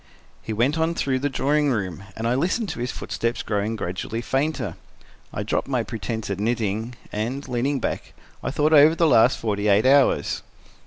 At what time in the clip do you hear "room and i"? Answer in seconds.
1.69-2.33